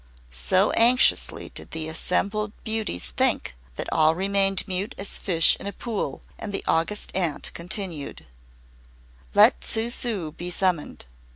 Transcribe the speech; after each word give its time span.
So 0.31 0.71
anxiously 0.71 1.49
did 1.49 1.69
the 1.69 1.87
assembled 1.87 2.53
beauties 2.63 3.11
think, 3.11 3.53
that 3.75 3.87
all 3.91 4.15
remained 4.15 4.67
mute 4.67 4.95
as 4.97 5.19
fish 5.19 5.55
in 5.59 5.67
a 5.67 5.71
pool, 5.71 6.23
and 6.39 6.51
the 6.51 6.65
August 6.67 7.11
Aunt 7.15 7.51
continued: 7.53 8.25
"Let 9.35 9.61
Tsu 9.61 9.91
ssu 9.91 10.31
be 10.35 10.49
summoned. 10.49 11.05